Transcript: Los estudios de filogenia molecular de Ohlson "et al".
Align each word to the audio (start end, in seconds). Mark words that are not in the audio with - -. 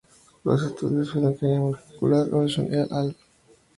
Los 0.45 0.63
estudios 0.63 1.13
de 1.13 1.13
filogenia 1.13 1.59
molecular 1.59 2.25
de 2.25 2.35
Ohlson 2.35 2.73
"et 2.73 2.91
al". 2.91 3.15